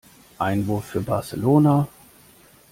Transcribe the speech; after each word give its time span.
Einwurf 0.39 0.83
für 0.85 1.01
Barcelona. 1.01 1.87